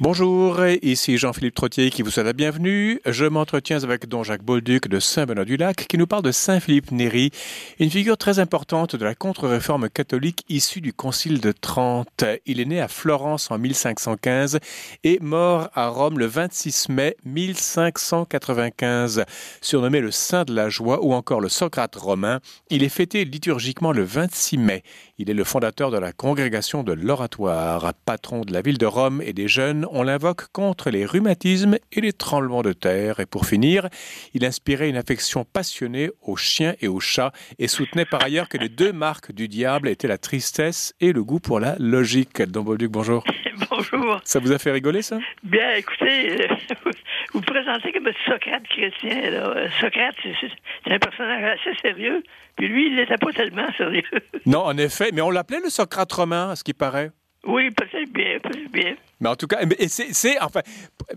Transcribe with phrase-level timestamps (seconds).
[0.00, 3.00] Bonjour, ici Jean-Philippe Trottier qui vous souhaite la bienvenue.
[3.04, 7.32] Je m'entretiens avec Don Jacques Bolduc de Saint-Benoît-du-Lac qui nous parle de Saint-Philippe Néri,
[7.80, 12.24] une figure très importante de la contre-réforme catholique issue du Concile de Trente.
[12.46, 14.60] Il est né à Florence en 1515
[15.02, 19.24] et mort à Rome le 26 mai 1595.
[19.60, 22.38] Surnommé le Saint de la Joie ou encore le Socrate romain,
[22.70, 24.84] il est fêté liturgiquement le 26 mai.
[25.18, 29.20] Il est le fondateur de la congrégation de l'Oratoire, patron de la ville de Rome
[29.26, 33.20] et des jeunes on l'invoque contre les rhumatismes et les tremblements de terre.
[33.20, 33.88] Et pour finir,
[34.34, 38.58] il inspirait une affection passionnée aux chiens et aux chats et soutenait par ailleurs que
[38.58, 42.42] les deux marques du diable étaient la tristesse et le goût pour la logique.
[42.42, 43.24] Don Bolduc, bonjour.
[43.70, 44.20] Bonjour.
[44.24, 45.18] Ça vous a fait rigoler, ça?
[45.42, 46.46] Bien, écoutez, euh,
[46.84, 46.90] vous
[47.34, 49.30] vous présentez comme Socrate chrétien.
[49.30, 49.68] Là.
[49.80, 52.22] Socrate, c'est un personnage assez sérieux.
[52.56, 54.02] Puis lui, il n'était pas tellement sérieux.
[54.46, 57.10] Non, en effet, mais on l'appelait le Socrate romain, à ce qui paraît.
[57.44, 58.94] Oui, peut-être bien, peut-être bien.
[59.20, 59.58] Mais en tout cas,
[59.88, 60.60] c'est, enfin,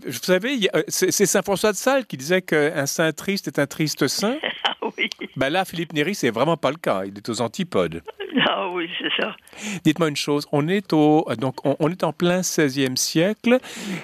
[0.06, 4.08] vous savez, c'est Saint François de Sales qui disait qu'un saint triste est un triste
[4.08, 4.36] saint.
[4.84, 5.08] Ah oui.
[5.36, 7.02] Ben là, Philippe Néry, c'est vraiment pas le cas.
[7.04, 8.02] Il est aux antipodes.
[8.48, 9.36] Ah oui, c'est ça.
[9.84, 10.46] Dites-moi une chose.
[10.52, 13.58] On est au, donc, on, est en plein 16e siècle.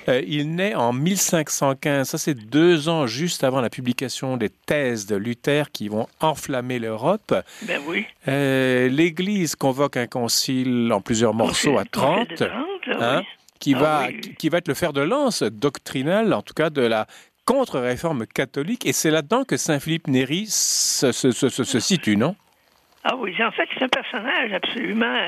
[0.09, 2.09] Euh, il naît en 1515.
[2.09, 6.79] Ça, c'est deux ans juste avant la publication des thèses de Luther qui vont enflammer
[6.79, 7.35] l'Europe.
[7.63, 8.07] Ben oui.
[8.29, 12.37] Euh, L'Église convoque un concile en plusieurs morceaux à 30.
[12.37, 12.43] 30
[13.01, 13.27] hein, oui.
[13.59, 14.21] Qui Ah va, oui.
[14.39, 17.07] qui va être le fer de lance doctrinal, en tout cas de la
[17.45, 18.85] contre-réforme catholique.
[18.87, 22.37] Et c'est là-dedans que Saint-Philippe Néri se, se- se- se- se situe, non?
[23.05, 25.27] Ah oui, en fait, c'est un personnage absolument.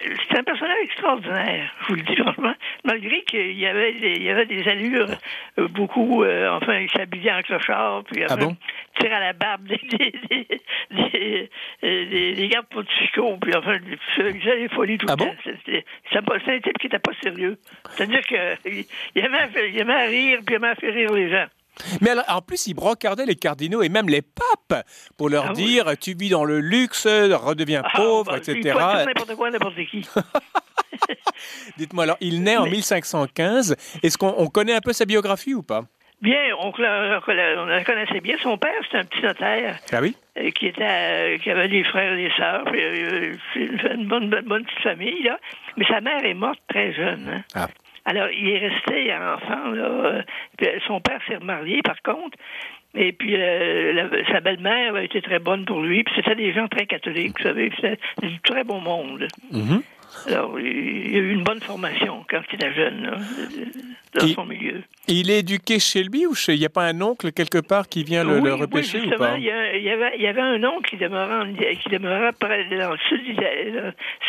[0.00, 2.54] C'est un personnage extraordinaire, je vous le dis franchement.
[2.84, 5.08] Malgré qu'il y avait des, il y avait des allures
[5.58, 6.22] euh, beaucoup.
[6.24, 8.56] euh, enfin, il s'habillait en clochard, puis Ah enfin, bon?
[9.00, 10.46] tire à la barbe des, des, des,
[10.90, 11.50] des,
[11.84, 13.98] euh, des- des gardes pontificaux, puis enfin, il
[14.40, 15.30] faisait des folies tout Ah le bon?
[15.30, 15.52] temps.
[15.64, 15.84] C'était
[16.52, 17.58] un type qui n'était pas sérieux.
[17.90, 21.30] C'est-à-dire qu'il il aimait, il aimait à rire, puis il aimait à faire rire les
[21.30, 21.46] gens.
[22.00, 24.84] Mais alors, en plus, il brocardait les cardinaux et même les papes
[25.16, 25.64] pour leur Ah oui.
[25.64, 28.74] dire tu vis dans le luxe, redeviens Ah, pauvre, bah, etc.
[29.06, 30.06] N'importe quoi, n'importe qui.
[31.78, 33.76] Dites-moi alors, il naît en Mais- 1515.
[34.02, 35.82] Est-ce qu'on on connaît un peu sa biographie ou pas?
[36.20, 38.36] Bien, on, la- on la- on la connaissait bien.
[38.42, 40.14] Son père, c'était un petit notaire Ah oui?
[40.38, 42.62] euh, qui était euh, qui avait des frères et des sœurs.
[42.70, 45.38] puis, euh, une bonne, bonne, bonne petite famille, là.
[45.76, 47.28] Mais sa mère est morte très jeune.
[47.28, 47.42] hein.
[47.56, 47.68] Ah.
[48.04, 49.84] Alors, il est resté enfant, là.
[49.84, 50.22] euh,
[50.86, 52.36] son père s'est remarié, par contre.
[52.94, 56.04] Et puis, euh, sa belle-mère a été très bonne pour lui.
[56.14, 57.70] C'était des gens très catholiques, vous savez.
[57.76, 59.28] C'était du très bon monde.
[59.50, 59.82] Mhm.
[60.28, 63.16] Alors, il a eu une bonne formation quand il était jeune, là,
[64.14, 64.82] dans son milieu.
[65.08, 66.52] Il est éduqué chez lui ou chez...
[66.54, 69.00] Il n'y a pas un oncle quelque part qui vient le, oui, le oui, repêcher
[69.00, 69.36] ou pas?
[69.36, 71.88] il y, a- il y avait, il y avait un oncle qui demeurait, en- qui
[71.88, 72.98] demeurait près, dans le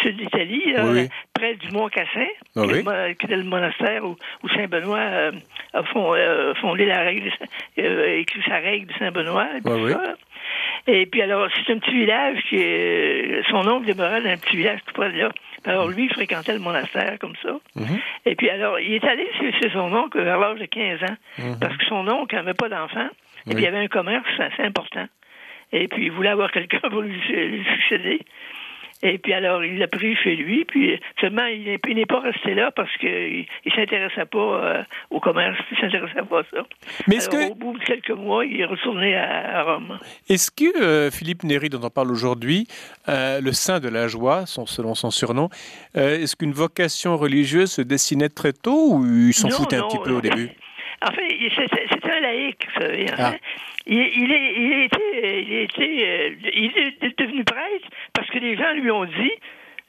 [0.01, 4.49] sud d'Italie, Oui, près du Mont Cassin, Ah qui, qui était le monastère où, où
[4.49, 5.31] Saint-Benoît euh,
[5.73, 7.31] a euh, fondé la règle,
[7.79, 9.47] euh, écrit sa règle de Saint-Benoît.
[9.57, 10.15] et puis ça.
[10.87, 13.41] Et puis alors, c'est un petit village qui est...
[13.49, 15.29] Son oncle demeurait dans un petit village tout près de là.
[15.65, 17.53] Alors lui, il fréquentait le monastère comme ça.
[17.75, 17.99] Mhm.
[18.25, 21.59] Et puis alors, il est allé chez, son oncle vers l'âge de 15 ans, Mhm.
[21.59, 23.55] parce que son oncle n'avait pas d'enfant, et Oui.
[23.55, 25.05] puis il avait un commerce assez important.
[25.71, 28.19] Et puis il voulait avoir quelqu'un pour lui, lui succéder.
[29.05, 31.63] Et puis alors, il l'a pris chez lui, puis seulement, il
[31.95, 36.25] n'est pas resté là parce qu'il ne s'intéressait pas euh, au commerce, il ne s'intéressait
[36.27, 36.63] pas à ça.
[37.07, 39.99] Mais alors, que- au bout de quelques mois, il est retourné à, à Rome.
[40.29, 42.65] Est-ce que euh, Philippe Néry, dont on parle aujourd'hui,
[43.09, 45.49] euh, le saint de la joie, son, selon son surnom,
[45.95, 49.99] est-ce qu'une vocation religieuse se dessinait très tôt ou il s'en Non, foutait un petit
[50.03, 50.49] peu au début?
[51.05, 53.05] En fait, il- c'était c'était un laïc, vous savez.
[53.11, 53.33] en Ah.
[53.85, 58.29] Il, il, est, il, a été, il, a été, euh, il est devenu prêtre parce
[58.29, 59.31] que les gens lui ont dit,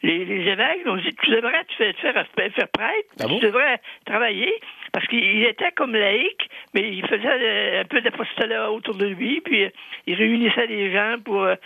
[0.03, 3.29] les, les évêques lui ont dit, tu devrais te faire, te faire, faire prêtre, Ah
[3.29, 3.39] bon?
[3.39, 4.53] tu devrais travailler,
[4.95, 9.41] parce qu'il était comme laïc, mais il faisait euh, un peu d'apostolat autour de lui,
[9.41, 9.69] puis euh,
[10.07, 11.57] il réunissait les gens pour euh,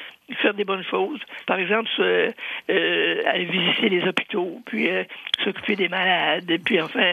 [0.42, 1.20] faire des bonnes choses.
[1.46, 2.30] Par exemple, euh,
[2.70, 5.04] euh, aller visiter les hôpitaux, puis euh,
[5.44, 7.12] s'occuper des malades, et puis enfin...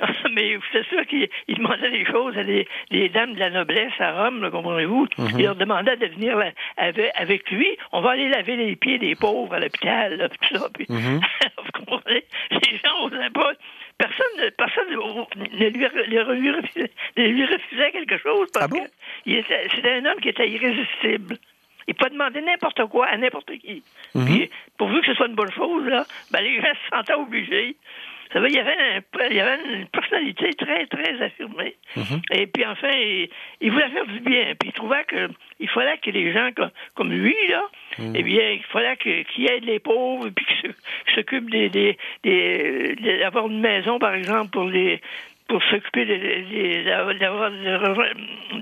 [0.32, 3.92] Mais c'est sûr qu'il il demandait des choses à des, des dames de la noblesse
[3.98, 5.06] à Rome, comprenez-vous?
[5.36, 7.66] Il leur demandait de venir là, avec, avec lui.
[7.92, 10.68] On va aller laver les pieds des pauvres à l'hôpital, tout ça.
[10.72, 11.20] Puis, Mhm.
[11.58, 12.24] vous comprenez?
[12.50, 13.52] Les gens n'osaient pas.
[14.00, 18.82] Personne, personne ne lui, ne lui refusait, ne lui refusait quelque chose parce Ah bon?
[18.82, 19.42] que
[19.74, 21.36] c'était un homme qui était irrésistible.
[21.86, 23.82] Il peut demander n'importe quoi à n'importe qui.
[24.14, 24.24] Mhm.
[24.24, 27.76] Puis, pourvu que ce soit une bonne chose, là, ben, les gens se sentaient obligés.
[28.32, 31.74] Ça il y avait, il y avait une personnalité très, très affirmée.
[31.96, 32.22] Mhm.
[32.32, 32.90] Et puis enfin,
[33.60, 34.54] il, voulait faire du bien.
[34.58, 36.50] Puis il trouvait qu'il fallait que les gens
[36.94, 37.62] comme, lui, là,
[37.98, 38.14] Mhm.
[38.14, 40.74] eh bien, il fallait qu'il aide les pauvres, puis qu'il
[41.14, 45.00] s'occupe des, des, des, d'avoir une maison, par exemple, pour les
[45.50, 46.14] pour s'occuper de,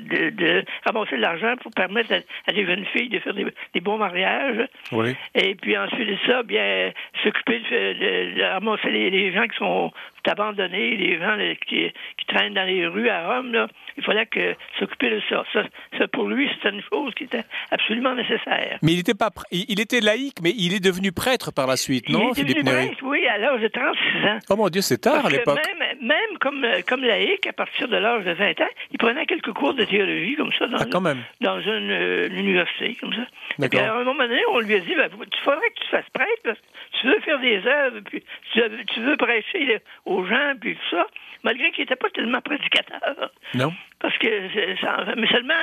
[0.08, 2.14] de, de, ramasser de l'argent pour permettre
[2.46, 4.66] à, des jeunes filles de faire des, bons mariages.
[4.92, 5.14] Oui.
[5.34, 6.90] Et puis ensuite de ça, bien
[7.22, 9.92] s'occuper de, ramasser les, gens qui sont
[10.28, 11.36] abandonnés, les gens
[11.66, 13.52] qui, qui, traînent dans les rues à Rome.
[13.52, 13.68] Là.
[13.96, 15.44] Il fallait que s'occuper de ça.
[15.52, 16.08] ça.
[16.08, 18.78] pour lui, c'était une chose qui était absolument nécessaire.
[18.82, 22.08] Mais il était pas, il était laïque, mais il est devenu prêtre par la suite,
[22.08, 24.38] non, il est devenu prêtre, oui, à l'âge de 36 ans.
[24.50, 25.58] Oh mon Dieu, c'est tard à l'époque.
[25.78, 29.52] Même, même comme comme laïque, à partir de l'âge de 20 ans, il prenait quelques
[29.52, 31.22] cours de théologie comme ça dans, ah, quand même.
[31.40, 33.26] dans une, euh, université comme ça.
[33.62, 35.88] Et puis à un moment donné, on lui a dit ben, il faudrait que tu
[35.90, 38.22] fasses prêtre parce que tu veux faire des œuvres, puis
[38.52, 38.60] tu,
[38.94, 39.80] tu veux prêcher
[40.18, 41.06] aux gens, puis tout ça,
[41.44, 43.30] malgré qu'il n'était pas tellement prédicateur.
[43.54, 43.72] Non.
[44.00, 45.54] Parce que, mais seulement,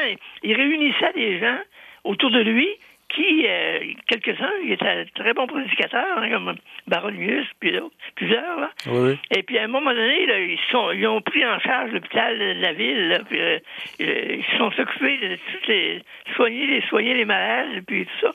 [0.43, 1.59] il réunissait des gens
[2.03, 2.67] autour de lui
[3.09, 6.55] qui, euh, quelques-uns, il était un très bon prédicateur, hein, comme
[6.87, 7.71] Baronius, puis
[8.15, 8.59] plusieurs.
[8.59, 8.71] Là.
[8.87, 11.91] Oui, Et puis à un moment donné, là, ils, sont, ils ont pris en charge
[11.91, 13.59] l'hôpital de la ville, là, puis euh,
[13.99, 16.01] ils se sont occupés de toutes les
[16.35, 18.31] soigner, les soigner les malades, puis tout ça.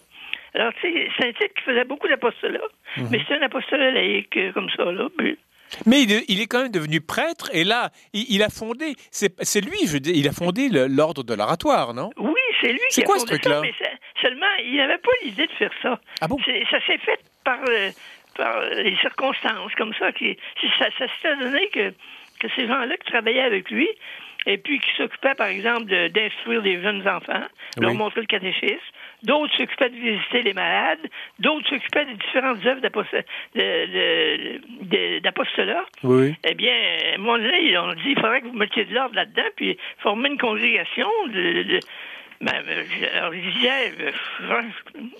[0.54, 2.60] Alors, tu sais, c'est un titre qui faisait beaucoup d'apostolat,
[2.96, 3.08] Mhm.
[3.10, 5.08] mais c'est un apostolat laïque, euh, comme ça, là.
[5.18, 5.36] Puis,
[5.86, 9.98] mais il, est quand même devenu prêtre et là, il, a fondé, c'est lui, je
[9.98, 12.10] dis, il a fondé l'ordre de l'oratoire, non?
[12.16, 13.56] Oui, c'est lui qui a quoi, fondé ce truc-là?
[13.56, 13.74] ça, mais
[14.20, 16.00] seulement, il n'avait pas l'idée de faire ça.
[16.20, 16.36] Ah bon?
[16.70, 17.90] Ça s'est fait par, euh,
[18.36, 20.12] par les circonstances, comme ça.
[20.12, 20.36] Qui,
[20.78, 21.90] ça ça s'est donné que,
[22.40, 23.88] que ces gens-là qui travaillaient avec lui,
[24.46, 27.44] et puis qui s'occupaient, par exemple, d'instruire des jeunes enfants,
[27.76, 27.82] Oui.
[27.84, 28.78] leur montrer le catéchisme,
[29.22, 30.98] d'autres s'occupaient de visiter les malades,
[31.38, 32.80] d'autres s'occupaient des différentes œuvres
[35.20, 35.84] d'apostolat.
[36.02, 36.34] Oui.
[36.44, 39.14] Eh bien, à un moment donné, on dit il faudrait que vous mettiez de l'ordre
[39.14, 41.62] là-dedans, puis former une congrégation de.
[41.62, 41.80] de
[42.40, 44.12] ben, je, alors, je disais, euh,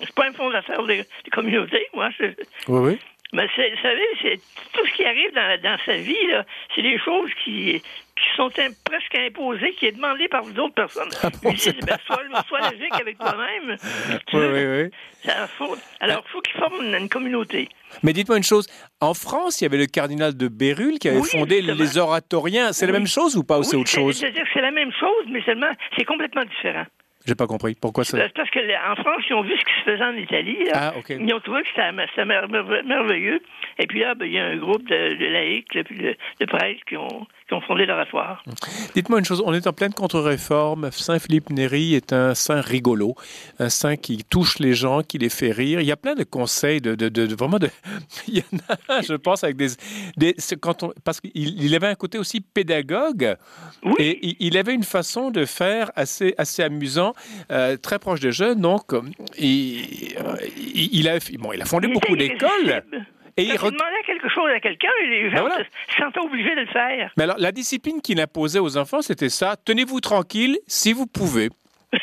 [0.01, 2.09] je suis pas un fondateur de, de communauté, moi.
[2.19, 2.27] Je,
[2.69, 2.99] Oui, oui.
[3.35, 4.41] mais vous savez, c'est
[4.73, 7.83] tout ce qui arrive dans, dans sa vie, là, c'est des choses qui,
[8.31, 8.51] qui sont
[8.85, 11.09] presque imposées, qui est demandé par d'autres personnes.
[11.23, 13.77] Ah bon, ben, sois, sois logique avec toi-même.
[14.33, 14.91] Oui, oui, oui.
[15.25, 17.69] ça faut- alors, il faut qu'ils forment une, une communauté.
[18.03, 18.67] Mais dites-moi une chose,
[19.01, 21.79] en France, il y avait le cardinal de Bérulle qui avait Oui, fondé justement.
[21.83, 22.73] les oratoriens.
[22.73, 24.19] C'est la même chose ou pas ou c'est autre chose?
[24.19, 26.85] C'est-à-dire que c'est la même chose, mais seulement, c'est complètement différent.
[27.27, 27.75] J'ai pas compris.
[27.81, 28.17] Pourquoi ça?
[28.19, 30.65] C'est Parce que en France, ils ont vu ce qui se faisait en Italie.
[30.65, 30.73] là.
[30.75, 31.11] Ah, ok.
[31.11, 33.41] Ils ont trouvé que c'était c'était mer- mer- merveilleux.
[33.79, 36.81] Et puis là, ben, il y a un groupe de, de laïcs, de, de prêtres
[36.89, 38.43] qui ont, qui ont fondé l'oratoire.
[38.95, 40.91] Dites-moi une chose, on est en pleine contre-réforme.
[40.93, 43.15] Saint Philippe Néri est un saint rigolo,
[43.59, 45.81] un saint qui touche les gens, qui les fait rire.
[45.81, 47.69] Il y a plein de conseils, de, vraiment de.
[48.29, 48.59] Il y en
[48.99, 49.69] a, je pense, avec des,
[50.61, 53.37] quand on, parce qu'il il avait un côté aussi pédagogue
[53.85, 53.93] Oui.
[53.99, 57.10] et il, il avait une façon de faire assez assez amusant,
[57.51, 58.61] euh, très proche des jeunes.
[58.61, 59.03] Donc, euh,
[59.39, 62.83] il, euh, il, a bon, il a fondé Il beaucoup d'écoles.
[63.37, 65.59] Et il re- demandait quelque chose à quelqu'un, les gens voilà.
[65.59, 67.11] se sentaient obligés de le faire.
[67.17, 69.57] Mais alors, la discipline qu'il imposait aux enfants, c'était ça.
[69.65, 71.49] Tenez-vous tranquille si vous pouvez.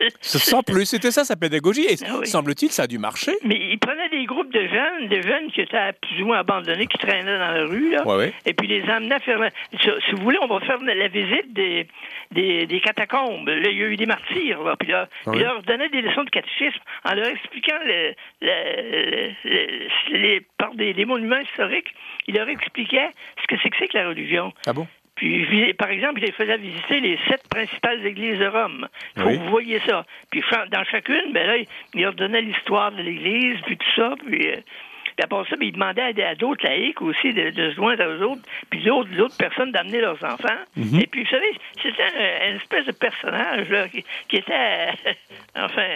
[0.00, 1.86] Ah Sans plus, c'était ça sa pédagogie.
[1.88, 2.26] Et Ah oui.
[2.26, 3.32] semble-t-il, ça a dû marcher.
[3.44, 6.86] Mais il prenait des groupes de jeunes, de jeunes qui étaient plus ou moins abandonnés,
[6.86, 8.06] qui traînaient dans la rue, là.
[8.06, 8.32] Ouais, ouais.
[8.46, 9.38] Et puis les amenait à faire.
[9.80, 11.86] Si vous voulez, on va faire la visite des,
[12.32, 13.48] des, des catacombes.
[13.48, 14.76] Là, il y a eu des martyrs, là.
[14.76, 15.36] Puis là, Ouais.
[15.36, 20.74] il leur donnait des leçons de catéchisme en leur expliquant le, le- le- les, par
[20.74, 21.94] des, des monuments historiques.
[22.26, 23.10] Il leur expliquait
[23.40, 24.52] ce que c'est que c'est que la religion.
[24.66, 24.86] Ah bon?
[25.18, 28.86] Puis, par exemple, il les faisait visiter les sept principales églises de Rome.
[29.16, 29.36] Faut Oui.
[29.36, 30.04] que vous voyez ça.
[30.30, 31.56] Puis, dans chacune, ben là,
[31.94, 34.14] il leur donnait l'histoire de l'église, puis tout ça.
[34.24, 34.56] Puis, euh,
[35.04, 38.04] puis après ça, ben, il demandait à, à d'autres laïcs aussi de, de se joindre
[38.06, 40.58] aux autres, puis d'autres, d'autres personnes d'amener leurs enfants.
[40.76, 41.00] Mhm.
[41.00, 45.12] Et puis, vous savez, c'était un, une espèce de personnage là, qui, qui était, euh,
[45.56, 45.88] enfin,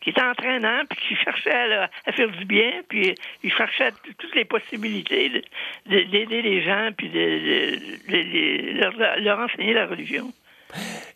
[0.00, 4.44] qui était entraînant, puis qui cherchait à, faire du bien, puis il cherchait toutes les
[4.44, 5.42] possibilités de-
[5.86, 10.32] de- d'aider les gens, puis de, leur, enseigner la religion.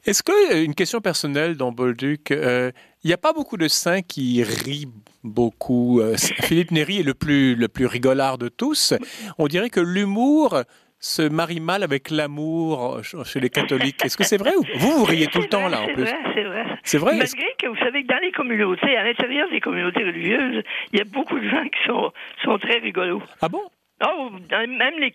[0.04, 2.70] Est-ce que, euh, une question personnelle dans Bolduc, euh,
[3.02, 4.88] il n'y a pas beaucoup de saints qui rient
[5.22, 6.00] beaucoup.
[6.00, 8.92] Euh, Philippe Néri est le plus, le plus rigolard de tous.
[9.38, 10.62] On dirait que l'humour
[11.04, 14.02] se marie mal avec l'amour euh, chez les catholiques.
[14.04, 15.86] Est-ce que c'est vrai ou vous vous riez tout le C'est temps vrai, là en
[15.88, 16.64] plus c'est vrai.
[16.82, 20.62] C'est vrai Malgré que vous savez que dans les communautés, à l'intérieur des communautés religieuses,
[20.92, 22.10] il y a beaucoup de gens qui sont,
[22.42, 23.22] sont très rigolos.
[23.42, 23.60] Ah bon?
[24.02, 25.12] Oh, même les,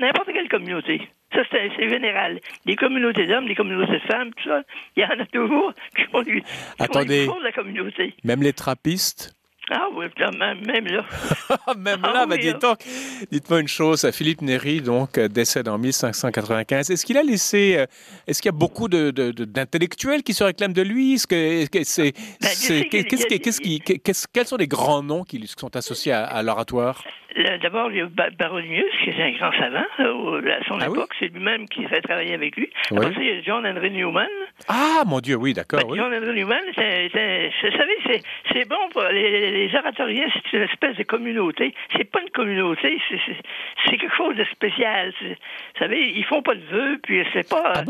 [0.00, 1.00] n'importe quelle communauté.
[1.32, 2.40] Ça, c'est général.
[2.66, 4.62] Les communautés d'hommes, les communautés de femmes, tout ça,
[4.96, 6.24] il y en a toujours qui qui font
[6.78, 7.28] Attendez.
[7.42, 8.14] la communauté.
[8.24, 9.34] Même les trappistes
[9.72, 11.04] Ah oui, même là.
[11.76, 12.36] même là, ah, bah,
[13.30, 16.90] dites-moi une chose, Philippe Néry, donc, euh, décède en 1595.
[16.90, 17.86] Est-ce qu'il a laissé, euh,
[18.26, 21.14] est-ce qu'il y a beaucoup d'intellectuels qui se réclament de lui?
[21.14, 22.12] Est-ce que c'est,
[24.32, 27.04] quels sont les grands noms qui sont associés à l'oratoire?
[27.62, 28.08] D'abord, il y a
[28.38, 31.12] Baronius, qui est un grand savant à son ah époque.
[31.18, 32.68] C'est lui-même qui fait travailler avec lui.
[32.90, 34.28] Après ça, il y a John Henry Newman.
[34.68, 35.80] Ah, mon Dieu, oui, d'accord.
[35.80, 38.22] Ben, John Henry Newman, vous savez,
[38.52, 41.72] c'est bon pour les, oratoriens, c'est une espèce de communauté.
[41.96, 43.00] C'est pas une communauté,
[43.86, 45.12] c'est quelque chose de spécial.
[45.20, 45.34] Vous
[45.78, 47.84] savez, ils font pas de vœux, puis c'est pas, ah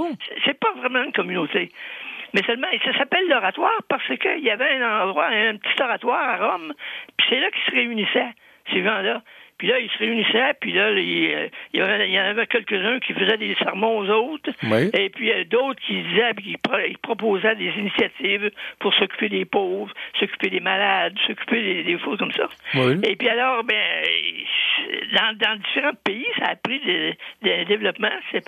[0.44, 1.70] c'est pas vraiment une communauté.
[2.34, 6.36] Mais seulement, ça s'appelle l'oratoire parce qu'il y avait un endroit, un petit oratoire à
[6.36, 6.74] Rome,
[7.16, 8.34] puis c'est là qu'ils se réunissaient
[8.72, 9.22] ces gens-là.
[9.60, 13.36] Puis là, ils se réunissaient, puis là, il, euh, y, en avait quelques-uns qui faisaient
[13.36, 14.50] des sermons aux autres,
[14.94, 19.92] et puis euh, d'autres qui disaient, puis qui proposaient des initiatives pour s'occuper des pauvres,
[20.18, 22.48] s'occuper des malades, s'occuper des, des choses comme ça.
[23.02, 23.76] Et puis alors, ben,
[25.12, 28.08] dans, dans, différents pays, ça a pris des, des développements.
[28.34, 28.38] Euh,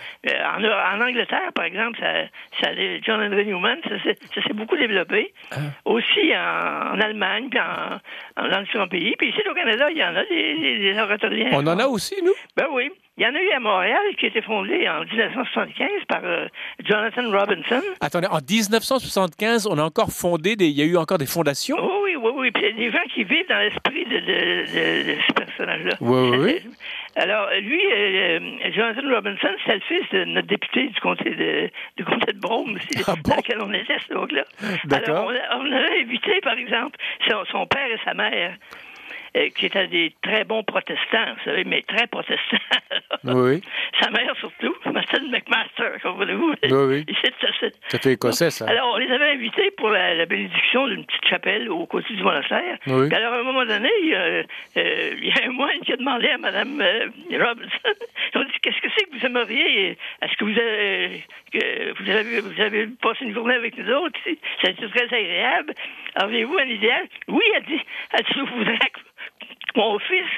[0.46, 2.22] en, en, Angleterre, par exemple, ça,
[2.62, 2.70] ça,
[3.02, 5.34] John Henry Newman, ça, s'est beaucoup développé.
[5.50, 5.56] Ah.
[5.84, 9.14] Aussi en, Allemagne, puis en, dans différents pays.
[9.18, 11.01] Puis ici, au Canada, il y en a des
[11.52, 12.34] on en a aussi, nous?
[12.56, 12.90] Ben oui.
[13.18, 16.46] Il y en a eu à Montréal qui a été fondé en 1975 par euh,
[16.82, 17.82] Jonathan Robinson.
[18.00, 21.76] Attendez, en 1975, on a encore fondé, des, il y a eu encore des fondations?
[21.76, 22.30] Oui, oui, oui.
[22.34, 22.50] oui.
[22.52, 25.96] Puis il y a des gens qui vivent dans l'esprit de, de, ce personnage-là.
[26.00, 26.70] Oui, oui, oui.
[27.14, 28.40] Alors, lui, euh,
[28.74, 32.76] Jonathan Robinson, c'est le fils de notre député du comté de, du comté de Brome,
[32.76, 34.44] aussi, ah dans lequel on était, ce là
[34.86, 35.28] D'accord.
[35.28, 38.56] Alors, on, on, avait invité, par exemple, son, son père et sa mère
[39.54, 42.58] qui étaient des très bons protestants, vous savez, mais très protestants.
[43.24, 43.62] oui.
[44.00, 46.54] Sa mère surtout, Martin McMaster, comprenez-vous?
[46.64, 47.16] Oui, oui.
[47.88, 48.66] Ça fait écossais, ça.
[48.68, 52.78] Alors, on les avait invités pour la, bénédiction d'une petite chapelle au côté du monastère.
[52.86, 53.12] Oui.
[53.12, 54.42] alors, à un moment donné, euh,
[54.76, 57.70] il y a un moine qui a demandé à Mme euh, Robinson,
[58.34, 59.98] ils ont dit, qu'est-ce que c'est que vous aimeriez?
[60.22, 64.18] Est-ce que vous avez, que vous avez, vous avez passé une journée avec nous autres?
[64.62, 65.74] Ça a été très agréable.
[66.14, 67.06] Avez-vous un idéal?
[67.28, 67.80] Oui, elle dit,
[68.12, 68.78] elle dit, vous voudrez
[69.76, 70.30] mon fils,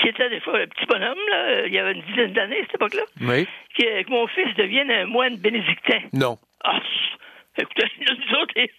[0.00, 2.62] qui était des fois un petit bonhomme, là, il y avait une dizaine d'années à
[2.62, 3.46] cette époque-là, oui.
[3.76, 6.00] que, mon fils devienne un moine bénédictin.
[6.12, 6.38] Non.
[6.64, 6.80] Ah,
[7.58, 8.70] écoutez, nous autres, les,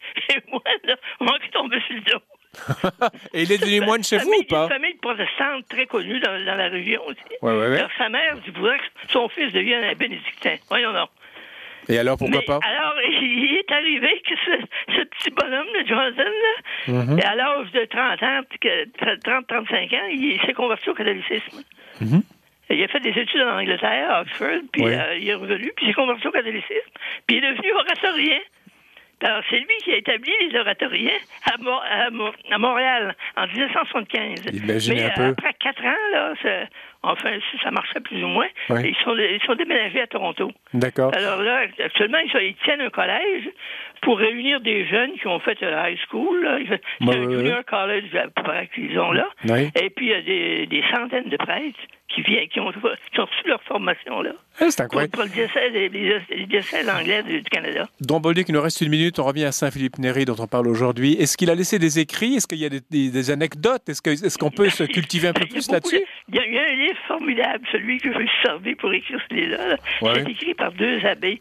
[0.47, 2.21] moines, là, on va tomber sur le dos.
[3.33, 4.63] Et il est devenu moine chez vous ou pas?
[4.63, 7.19] Une famille protestante très connue dans, dans la région aussi.
[7.41, 7.77] Ouais, ouais, ouais.
[7.77, 10.55] Alors, sa mère voudrait que son fils devienne un bénédictin.
[10.67, 11.09] Voyons donc.
[11.89, 12.59] Et alors, pourquoi pas?
[12.61, 17.25] Alors, il est arrivé que ce, petit bonhomme de Johnson, là, mm-hmm.
[17.25, 18.41] à l'âge de 30 ans,
[19.41, 21.63] 30-35 ans, il s'est converti au catholicisme.
[22.01, 22.21] Mm-hmm.
[22.71, 25.87] Il a fait des études en Angleterre, à Oxford, puis euh, il est revenu, puis
[25.87, 26.91] il s'est converti au catholicisme,
[27.25, 28.39] puis il est devenu oratorien.
[29.21, 34.89] Alors, c'est lui qui a établi les oratoriens à, Montréal en 1975.
[34.89, 35.23] Mais un peu.
[35.23, 36.33] après quatre ans, là,
[37.03, 40.51] enfin, ça marchait plus ou moins, ils, sont, ils sont déménagés à Toronto.
[40.73, 41.13] D'accord.
[41.13, 43.49] Alors là, actuellement, ils, tiennent un collège
[44.01, 46.43] pour réunir des jeunes qui ont fait la high school.
[46.43, 46.57] Là.
[46.69, 49.27] C'est un junior college à peu qu'ils ont là.
[49.75, 53.19] Et puis, il y a des, des centaines de prêtres qui, viennent, qui, ont, qui
[53.19, 54.31] ont reçu leur formation là.
[54.59, 55.11] Ah, c'est incroyable.
[55.11, 57.87] Pour, le diocèse, les, diocèses anglais du, Canada.
[58.01, 59.19] Don Bolduc, il nous reste une minute.
[59.19, 61.13] On revient à Saint-Philippe Néry dont on parle aujourd'hui.
[61.13, 62.35] Est-ce qu'il a laissé des écrits?
[62.35, 63.87] Est-ce qu'il y a des, des, anecdotes?
[63.87, 66.01] Est-ce qu'on est qu'on peut se cultiver un peu plus là-dessus?
[66.29, 69.35] il, y a un livre formidable, celui que je me suis servi pour écrire ce
[69.35, 69.77] livre-là.
[70.01, 71.39] C'est écrit par deux abbés,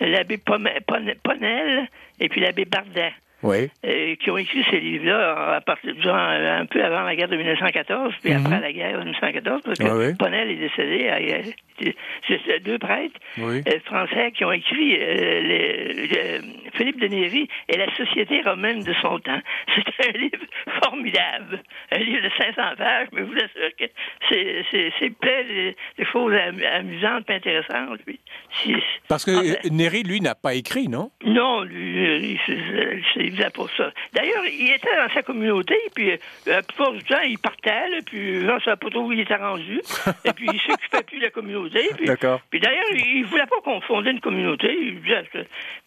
[0.00, 1.88] l'abbé Ponel
[2.18, 3.70] et puis l'abbé Bardet oui.
[3.84, 8.14] Euh, qui ont écrit ces livres-là à partir un peu avant la guerre de 1914,
[8.22, 8.62] puis après mhm.
[8.62, 11.54] la guerre de 1914, parce que Ponel est décédé.
[12.28, 16.40] C'est deux prêtres euh, français qui ont écrit euh,
[16.74, 19.40] Philippe de Néry et la société romaine de son temps.
[19.74, 20.44] C'est un livre
[20.82, 23.84] formidable, un livre de 500 pages, mais je vous assure que
[25.00, 26.34] c'est plein de, choses
[26.74, 28.00] amusantes et intéressantes.
[29.08, 31.10] Parce que Néry, lui, n'a pas écrit, non?
[31.24, 33.90] Non, lui, c'est pour ça.
[34.12, 36.16] D'ailleurs, il était dans sa communauté, puis euh,
[36.46, 39.80] la plupart du temps, il partait, puis ne savait pas trop où il était rendu,
[40.24, 41.90] et puis il s'occupait plus de la communauté.
[41.96, 42.40] Puis, D'accord.
[42.50, 44.94] Puis d'ailleurs, il voulait pas qu'on fondait une communauté.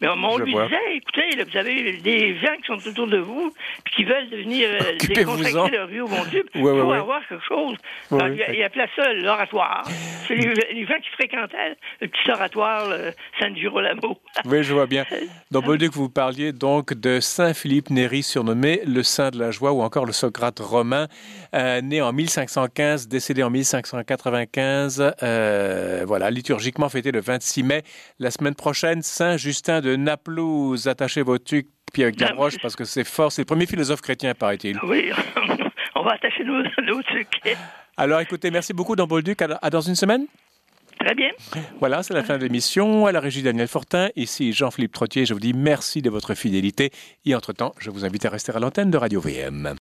[0.02, 3.54] mais on lui disait, écoutez, vous avez des gens qui sont autour de vous,
[3.84, 6.46] puis qui veulent devenir euh, déconsacrer leur vie au bon Dieu.
[6.56, 7.78] il faut avoir quelque chose.
[8.12, 9.84] il, appelait ça l'oratoire.
[10.28, 10.36] C'est
[10.72, 12.53] les, gens qui fréquentaient le petit oratoire
[13.40, 14.20] San Girolamo.
[14.46, 15.06] oui, je vois bien.
[15.52, 19.72] Donc, que vous parliez donc de Saint Philippe Néri, surnommé le Saint de la Joie
[19.72, 21.08] ou encore le Socrate romain,
[21.56, 25.14] euh, né en 1515, décédé en 1595.
[25.22, 27.84] Euh, voilà, liturgiquement fêté le 26 mai.
[28.20, 30.88] La semaine prochaine, Saint Justin de Naplouse.
[30.88, 33.32] Attachez vos tucs puis avec la roche parce que c'est fort.
[33.32, 34.80] C'est le premier philosophe chrétien, paraît-il.
[34.84, 35.12] Oui.
[35.96, 37.56] on va attacher nos, nos trucs.
[37.96, 39.42] Alors écoutez, merci beaucoup dans Bolduc.
[39.42, 40.26] À, dans une semaine
[41.00, 41.30] Très bien.
[41.80, 43.06] Voilà, c'est la fin de l'émission.
[43.06, 45.26] À la régie Daniel Fortin, ici Jean-Philippe Trottier.
[45.26, 46.92] Je vous dis merci de votre fidélité.
[47.26, 49.76] Et entre-temps, je vous invite à rester à l'antenne de Radio VM.